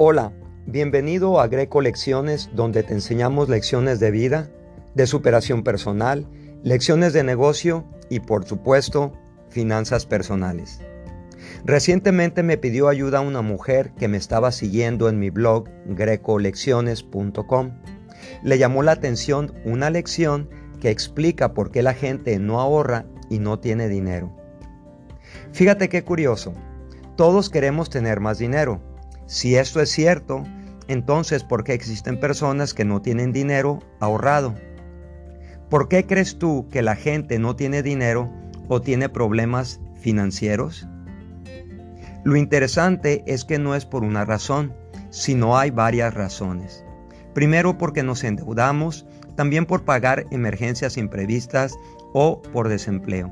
[0.00, 0.32] Hola,
[0.64, 4.48] bienvenido a Greco Lecciones, donde te enseñamos lecciones de vida,
[4.94, 6.24] de superación personal,
[6.62, 9.12] lecciones de negocio y por supuesto,
[9.48, 10.80] finanzas personales.
[11.64, 17.72] Recientemente me pidió ayuda una mujer que me estaba siguiendo en mi blog grecolecciones.com.
[18.44, 20.48] Le llamó la atención una lección
[20.80, 24.32] que explica por qué la gente no ahorra y no tiene dinero.
[25.50, 26.54] Fíjate qué curioso.
[27.16, 28.87] Todos queremos tener más dinero.
[29.28, 30.42] Si esto es cierto,
[30.88, 34.54] entonces ¿por qué existen personas que no tienen dinero ahorrado?
[35.68, 38.32] ¿Por qué crees tú que la gente no tiene dinero
[38.68, 40.88] o tiene problemas financieros?
[42.24, 44.72] Lo interesante es que no es por una razón,
[45.10, 46.82] sino hay varias razones.
[47.34, 49.06] Primero porque nos endeudamos,
[49.36, 51.74] también por pagar emergencias imprevistas
[52.14, 53.30] o por desempleo.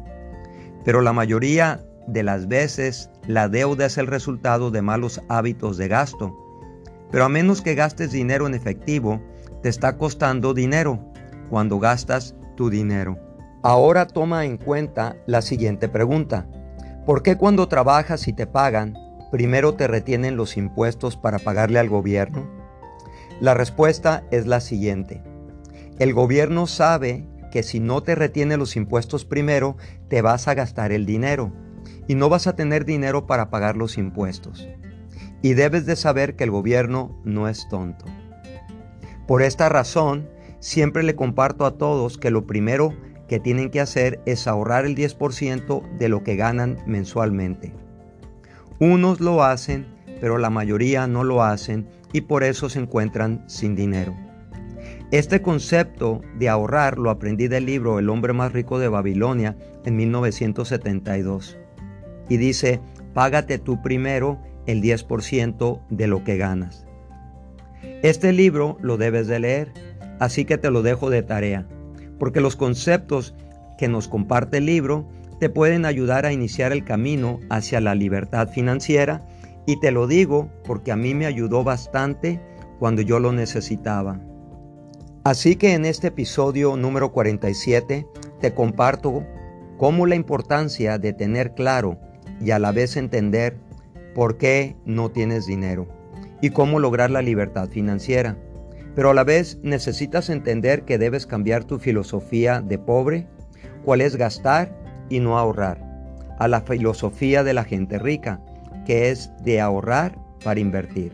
[0.85, 5.89] Pero la mayoría de las veces la deuda es el resultado de malos hábitos de
[5.89, 6.37] gasto.
[7.11, 9.21] Pero a menos que gastes dinero en efectivo,
[9.63, 11.01] te está costando dinero
[11.51, 13.19] cuando gastas tu dinero.
[13.63, 16.47] Ahora toma en cuenta la siguiente pregunta.
[17.05, 18.95] ¿Por qué cuando trabajas y te pagan,
[19.33, 22.49] primero te retienen los impuestos para pagarle al gobierno?
[23.41, 25.23] La respuesta es la siguiente.
[25.99, 29.77] El gobierno sabe que si no te retiene los impuestos primero,
[30.09, 31.53] te vas a gastar el dinero
[32.09, 34.69] y no vas a tener dinero para pagar los impuestos.
[35.43, 38.05] Y debes de saber que el gobierno no es tonto.
[39.27, 40.29] Por esta razón,
[40.61, 42.95] siempre le comparto a todos que lo primero
[43.29, 47.73] que tienen que hacer es ahorrar el 10% de lo que ganan mensualmente.
[48.79, 49.87] Unos lo hacen,
[50.21, 54.15] pero la mayoría no lo hacen y por eso se encuentran sin dinero.
[55.11, 59.97] Este concepto de ahorrar lo aprendí del libro El hombre más rico de Babilonia en
[59.97, 61.59] 1972
[62.29, 62.81] y dice,
[63.15, 66.87] págate tú primero el 10% de lo que ganas.
[68.03, 69.73] Este libro lo debes de leer,
[70.19, 71.67] así que te lo dejo de tarea,
[72.19, 73.35] porque los conceptos
[73.79, 78.49] que nos comparte el libro te pueden ayudar a iniciar el camino hacia la libertad
[78.49, 79.27] financiera
[79.67, 82.41] y te lo digo porque a mí me ayudó bastante
[82.79, 84.21] cuando yo lo necesitaba.
[85.25, 88.07] Así que en este episodio número 47
[88.41, 89.25] te comparto
[89.77, 91.99] cómo la importancia de tener claro
[92.41, 93.57] y a la vez entender
[94.15, 95.87] por qué no tienes dinero
[96.41, 98.37] y cómo lograr la libertad financiera.
[98.95, 103.27] Pero a la vez necesitas entender que debes cambiar tu filosofía de pobre,
[103.85, 104.75] cuál es gastar
[105.11, 105.83] y no ahorrar,
[106.39, 108.41] a la filosofía de la gente rica,
[108.87, 111.13] que es de ahorrar para invertir.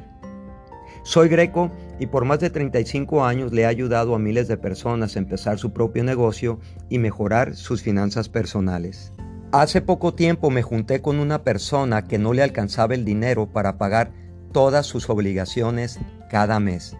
[1.04, 5.16] Soy Greco y por más de 35 años le he ayudado a miles de personas
[5.16, 9.12] a empezar su propio negocio y mejorar sus finanzas personales.
[9.52, 13.76] Hace poco tiempo me junté con una persona que no le alcanzaba el dinero para
[13.76, 14.10] pagar
[14.50, 16.96] todas sus obligaciones cada mes.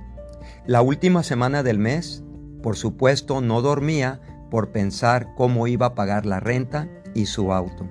[0.67, 2.23] La última semana del mes,
[2.63, 4.21] por supuesto, no dormía
[4.51, 7.89] por pensar cómo iba a pagar la renta y su auto.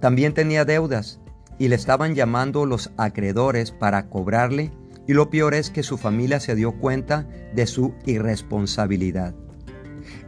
[0.00, 1.20] También tenía deudas
[1.56, 4.72] y le estaban llamando los acreedores para cobrarle
[5.06, 9.32] y lo peor es que su familia se dio cuenta de su irresponsabilidad.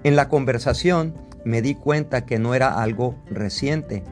[0.05, 4.05] En la conversación me di cuenta que no era algo reciente,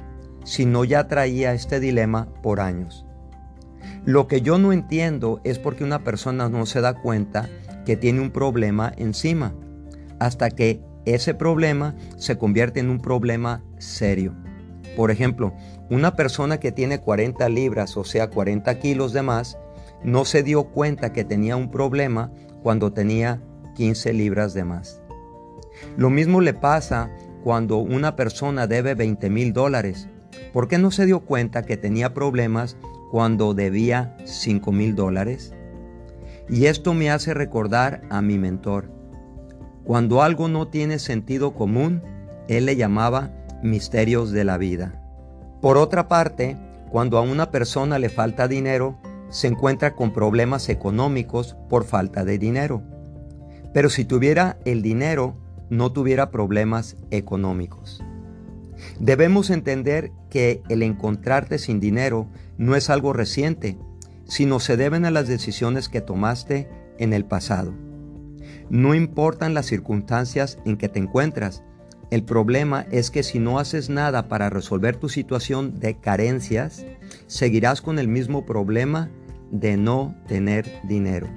[0.44, 3.06] sino ya traía este dilema por años.
[4.04, 7.48] Lo que yo no entiendo es por qué una persona no se da cuenta
[7.84, 9.54] que tiene un problema encima,
[10.18, 14.34] hasta que ese problema se convierte en un problema serio.
[14.96, 15.54] Por ejemplo,
[15.88, 19.58] una persona que tiene 40 libras, o sea, 40 kilos de más,
[20.02, 22.32] no se dio cuenta que tenía un problema
[22.62, 23.42] cuando tenía
[23.76, 25.00] 15 libras de más.
[25.96, 27.10] Lo mismo le pasa
[27.42, 30.08] cuando una persona debe 20 mil dólares.
[30.52, 32.76] ¿Por qué no se dio cuenta que tenía problemas
[33.10, 35.54] cuando debía 5 mil dólares?
[36.48, 38.90] Y esto me hace recordar a mi mentor.
[39.84, 42.02] Cuando algo no tiene sentido común,
[42.48, 43.30] él le llamaba
[43.62, 45.00] misterios de la vida.
[45.60, 46.56] Por otra parte,
[46.90, 48.98] cuando a una persona le falta dinero,
[49.28, 52.82] se encuentra con problemas económicos por falta de dinero.
[53.72, 55.36] Pero si tuviera el dinero,
[55.70, 58.02] no tuviera problemas económicos.
[58.98, 62.28] Debemos entender que el encontrarte sin dinero
[62.58, 63.78] no es algo reciente,
[64.24, 66.68] sino se deben a las decisiones que tomaste
[66.98, 67.72] en el pasado.
[68.68, 71.62] No importan las circunstancias en que te encuentras,
[72.10, 76.84] el problema es que si no haces nada para resolver tu situación de carencias,
[77.28, 79.10] seguirás con el mismo problema
[79.52, 81.28] de no tener dinero.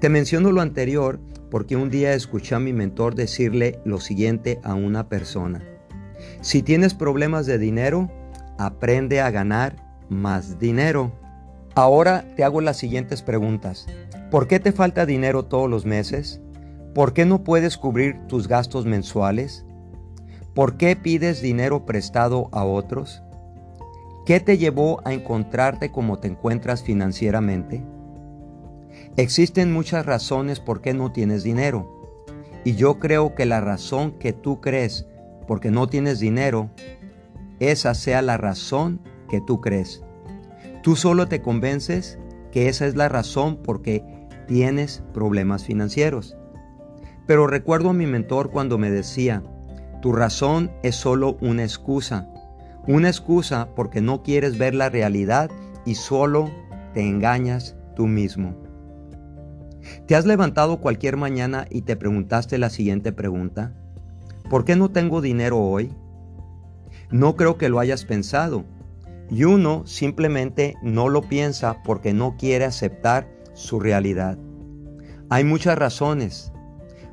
[0.00, 1.20] Te menciono lo anterior
[1.52, 5.62] porque un día escuché a mi mentor decirle lo siguiente a una persona.
[6.40, 8.10] Si tienes problemas de dinero,
[8.56, 9.76] aprende a ganar
[10.08, 11.12] más dinero.
[11.74, 13.86] Ahora te hago las siguientes preguntas.
[14.30, 16.40] ¿Por qué te falta dinero todos los meses?
[16.94, 19.66] ¿Por qué no puedes cubrir tus gastos mensuales?
[20.54, 23.22] ¿Por qué pides dinero prestado a otros?
[24.24, 27.84] ¿Qué te llevó a encontrarte como te encuentras financieramente?
[29.18, 31.86] Existen muchas razones por qué no tienes dinero.
[32.64, 35.06] Y yo creo que la razón que tú crees
[35.46, 36.70] porque no tienes dinero,
[37.60, 40.02] esa sea la razón que tú crees.
[40.82, 42.18] Tú solo te convences
[42.52, 44.02] que esa es la razón por qué
[44.48, 46.36] tienes problemas financieros.
[47.26, 49.42] Pero recuerdo a mi mentor cuando me decía,
[50.00, 52.28] tu razón es solo una excusa.
[52.86, 55.50] Una excusa porque no quieres ver la realidad
[55.84, 56.50] y solo
[56.94, 58.71] te engañas tú mismo.
[60.06, 63.74] ¿Te has levantado cualquier mañana y te preguntaste la siguiente pregunta?
[64.48, 65.92] ¿Por qué no tengo dinero hoy?
[67.10, 68.64] No creo que lo hayas pensado,
[69.30, 74.38] y uno simplemente no lo piensa porque no quiere aceptar su realidad.
[75.30, 76.52] Hay muchas razones,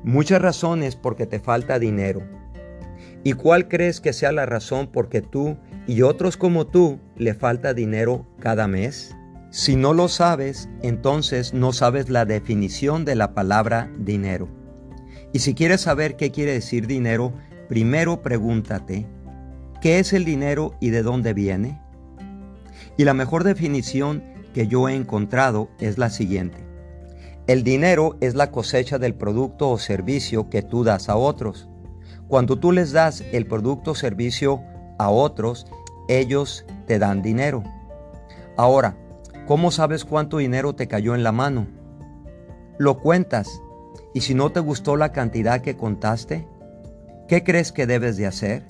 [0.04, 2.20] muchas razones porque te falta dinero.
[3.24, 5.56] ¿Y cuál crees que sea la razón porque tú
[5.86, 9.16] y otros como tú le falta dinero cada mes?
[9.50, 14.48] Si no lo sabes, entonces no sabes la definición de la palabra dinero.
[15.32, 17.32] Y si quieres saber qué quiere decir dinero,
[17.68, 19.08] primero pregúntate,
[19.80, 21.80] ¿qué es el dinero y de dónde viene?
[22.96, 24.22] Y la mejor definición
[24.54, 26.64] que yo he encontrado es la siguiente.
[27.48, 31.68] El dinero es la cosecha del producto o servicio que tú das a otros.
[32.28, 34.62] Cuando tú les das el producto o servicio
[35.00, 35.66] a otros,
[36.08, 37.64] ellos te dan dinero.
[38.56, 38.96] Ahora,
[39.50, 41.66] ¿cómo sabes cuánto dinero te cayó en la mano?
[42.78, 43.60] Lo cuentas
[44.14, 46.46] y si no te gustó la cantidad que contaste,
[47.26, 48.64] ¿qué crees que debes de hacer?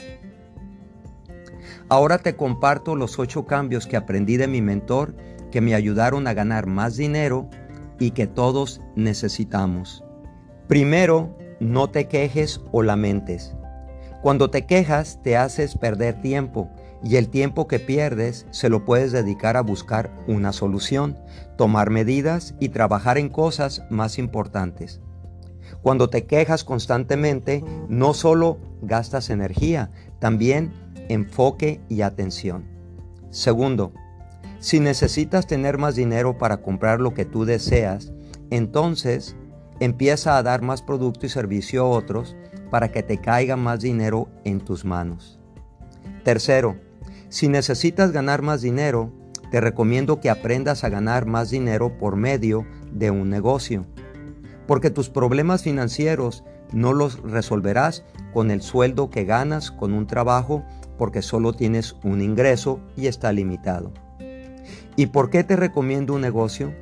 [1.90, 5.14] Ahora te comparto los ocho cambios que aprendí de mi mentor
[5.50, 7.50] que me ayudaron a ganar más dinero
[7.98, 10.02] y que todos necesitamos.
[10.66, 13.54] Primero, no te quejes o lamentes.
[14.22, 16.70] Cuando te quejas te haces perder tiempo
[17.02, 21.18] y el tiempo que pierdes se lo puedes dedicar a buscar una solución,
[21.56, 25.00] tomar medidas y trabajar en cosas más importantes.
[25.82, 30.72] Cuando te quejas constantemente, no solo gastas energía, también
[31.08, 32.64] enfoque y atención.
[33.30, 33.92] Segundo,
[34.58, 38.12] si necesitas tener más dinero para comprar lo que tú deseas,
[38.50, 39.36] entonces
[39.78, 42.36] empieza a dar más producto y servicio a otros
[42.70, 45.38] para que te caiga más dinero en tus manos.
[46.24, 46.76] Tercero,
[47.30, 49.12] si necesitas ganar más dinero,
[49.52, 53.86] te recomiendo que aprendas a ganar más dinero por medio de un negocio,
[54.66, 60.64] porque tus problemas financieros no los resolverás con el sueldo que ganas con un trabajo
[60.98, 63.92] porque solo tienes un ingreso y está limitado.
[64.96, 66.74] ¿Y por qué te recomiendo un negocio?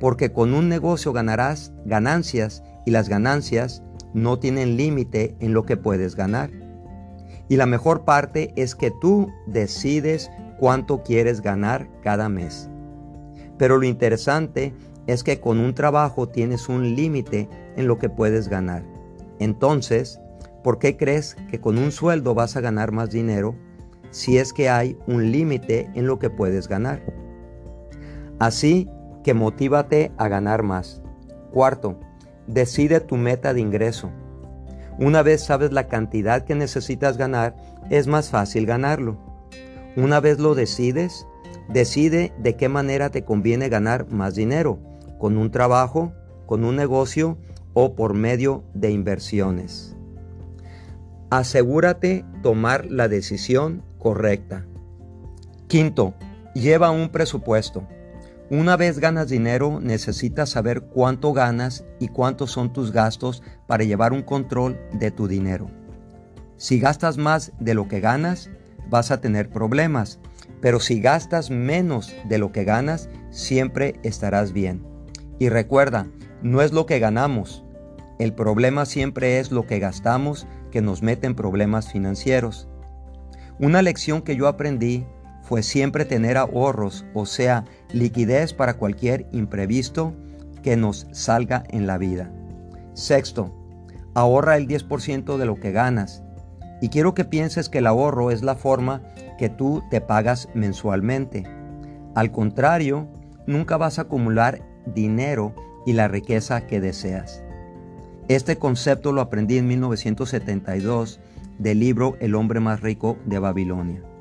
[0.00, 5.76] Porque con un negocio ganarás ganancias y las ganancias no tienen límite en lo que
[5.76, 6.50] puedes ganar.
[7.48, 12.68] Y la mejor parte es que tú decides cuánto quieres ganar cada mes.
[13.58, 14.74] Pero lo interesante
[15.06, 18.82] es que con un trabajo tienes un límite en lo que puedes ganar.
[19.38, 20.20] Entonces,
[20.62, 23.54] ¿por qué crees que con un sueldo vas a ganar más dinero
[24.10, 27.02] si es que hay un límite en lo que puedes ganar?
[28.38, 28.88] Así
[29.22, 31.02] que motívate a ganar más.
[31.52, 31.98] Cuarto,
[32.46, 34.10] decide tu meta de ingreso.
[34.98, 37.56] Una vez sabes la cantidad que necesitas ganar,
[37.90, 39.18] es más fácil ganarlo.
[39.96, 41.26] Una vez lo decides,
[41.68, 44.78] decide de qué manera te conviene ganar más dinero,
[45.18, 46.12] con un trabajo,
[46.46, 47.38] con un negocio
[47.72, 49.96] o por medio de inversiones.
[51.30, 54.64] Asegúrate tomar la decisión correcta.
[55.66, 56.14] Quinto,
[56.54, 57.88] lleva un presupuesto.
[58.50, 64.12] Una vez ganas dinero, necesitas saber cuánto ganas y cuántos son tus gastos para llevar
[64.12, 65.70] un control de tu dinero.
[66.58, 68.50] Si gastas más de lo que ganas,
[68.90, 70.20] vas a tener problemas,
[70.60, 74.86] pero si gastas menos de lo que ganas, siempre estarás bien.
[75.38, 76.06] Y recuerda,
[76.42, 77.64] no es lo que ganamos,
[78.18, 82.68] el problema siempre es lo que gastamos que nos mete en problemas financieros.
[83.58, 85.06] Una lección que yo aprendí
[85.44, 90.14] fue siempre tener ahorros, o sea, liquidez para cualquier imprevisto
[90.62, 92.32] que nos salga en la vida.
[92.94, 93.54] Sexto,
[94.14, 96.22] ahorra el 10% de lo que ganas.
[96.80, 99.02] Y quiero que pienses que el ahorro es la forma
[99.38, 101.44] que tú te pagas mensualmente.
[102.14, 103.06] Al contrario,
[103.46, 104.62] nunca vas a acumular
[104.94, 107.42] dinero y la riqueza que deseas.
[108.28, 111.20] Este concepto lo aprendí en 1972
[111.58, 114.13] del libro El hombre más rico de Babilonia.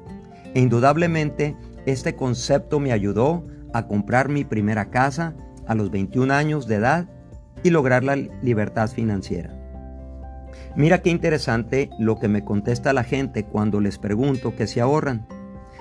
[0.53, 1.55] E indudablemente
[1.86, 5.36] este concepto me ayudó a comprar mi primera casa
[5.67, 7.10] a los 21 años de edad
[7.63, 9.60] y lograr la libertad financiera.
[10.75, 15.27] Mira qué interesante lo que me contesta la gente cuando les pregunto que si ahorran.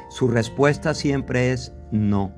[0.08, 2.32] Su respuesta siempre es no.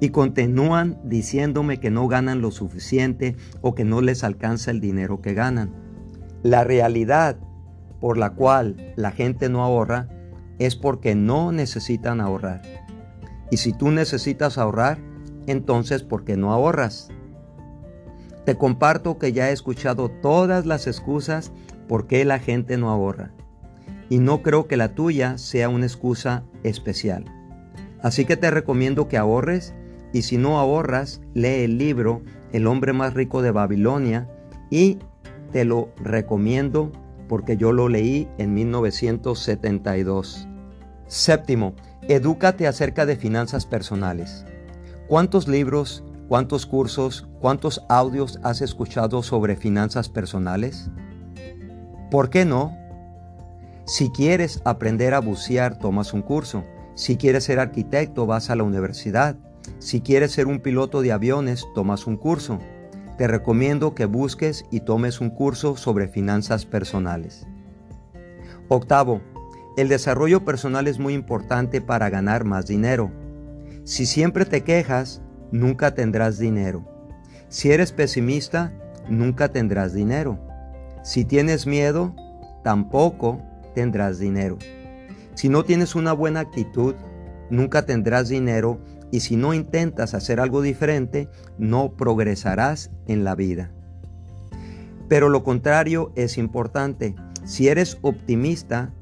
[0.00, 5.22] Y continúan diciéndome que no ganan lo suficiente o que no les alcanza el dinero
[5.22, 5.74] que ganan.
[6.42, 7.38] La realidad
[8.00, 10.08] por la cual la gente no ahorra
[10.58, 12.62] es porque no necesitan ahorrar.
[13.50, 14.98] Y si tú necesitas ahorrar,
[15.46, 17.08] entonces ¿por qué no ahorras?
[18.44, 21.52] Te comparto que ya he escuchado todas las excusas
[21.88, 23.32] por qué la gente no ahorra.
[24.08, 27.24] Y no creo que la tuya sea una excusa especial.
[28.02, 29.74] Así que te recomiendo que ahorres
[30.12, 32.22] y si no ahorras, lee el libro
[32.52, 34.28] El hombre más rico de Babilonia
[34.70, 34.98] y
[35.52, 36.92] te lo recomiendo
[37.28, 40.48] porque yo lo leí en 1972.
[41.06, 44.44] Séptimo, edúcate acerca de finanzas personales.
[45.08, 50.90] ¿Cuántos libros, cuántos cursos, cuántos audios has escuchado sobre finanzas personales?
[52.10, 52.76] ¿Por qué no?
[53.84, 56.64] Si quieres aprender a bucear, tomas un curso.
[56.94, 59.36] Si quieres ser arquitecto, vas a la universidad.
[59.78, 62.58] Si quieres ser un piloto de aviones, tomas un curso
[63.16, 67.46] te recomiendo que busques y tomes un curso sobre finanzas personales.
[68.68, 69.20] Octavo,
[69.76, 73.10] el desarrollo personal es muy importante para ganar más dinero.
[73.84, 76.84] Si siempre te quejas, nunca tendrás dinero.
[77.48, 78.72] Si eres pesimista,
[79.08, 80.38] nunca tendrás dinero.
[81.02, 82.14] Si tienes miedo,
[82.64, 83.40] tampoco
[83.74, 84.58] tendrás dinero.
[85.34, 86.94] Si no tienes una buena actitud,
[87.50, 88.80] nunca tendrás dinero
[89.16, 93.72] y si no intentas hacer algo diferente, no progresarás en la vida.
[95.08, 97.14] Pero lo contrario es importante.
[97.46, 98.92] Si eres optimista,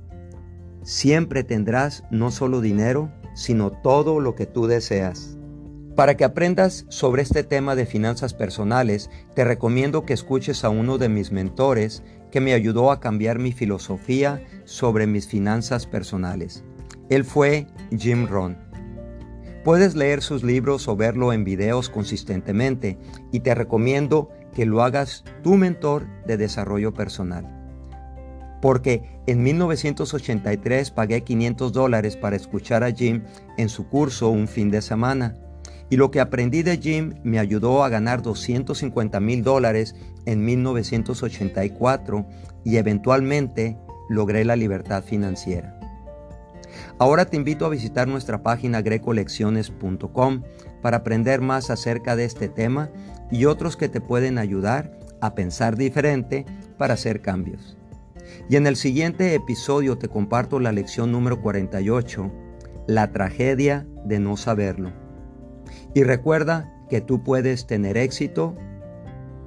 [0.85, 5.37] siempre tendrás no solo dinero, sino todo lo que tú deseas.
[5.97, 10.97] Para que aprendas sobre este tema de finanzas personales, te recomiendo que escuches a uno
[10.97, 16.62] de mis mentores que me ayudó a cambiar mi filosofía sobre mis finanzas personales.
[17.11, 17.66] Él fue
[17.99, 18.74] Jim Rohn.
[19.64, 22.99] Puedes leer sus libros o verlo en videos consistentemente
[23.33, 27.49] y te recomiendo que lo hagas tu mentor de desarrollo personal.
[28.61, 33.25] Porque en 1983 pagué 500 dólares para escuchar a Jim
[33.56, 35.35] en su curso un fin de semana.
[35.88, 39.94] Y lo que aprendí de Jim me ayudó a ganar 250 mil dólares
[40.26, 42.26] en 1984
[42.64, 43.78] y eventualmente
[44.11, 45.84] logré la libertad financiera.
[46.99, 50.43] Ahora te invito a visitar nuestra página grecolecciones.com
[50.81, 52.91] para aprender más acerca de este tema
[53.31, 56.47] y otros que te pueden ayudar a pensar diferente
[56.79, 57.77] para hacer cambios.
[58.49, 62.31] Y en el siguiente episodio te comparto la lección número 48,
[62.87, 64.93] la tragedia de no saberlo.
[65.95, 68.55] Y recuerda que tú puedes tener éxito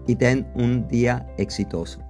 [0.05, 2.01] y ten un día exitoso.